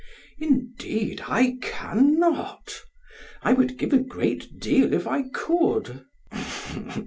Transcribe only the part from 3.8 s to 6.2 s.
a great deal if I could.